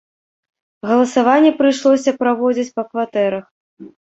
[0.91, 3.45] Галасаванне прыйшлося праводзіць па кватэрах.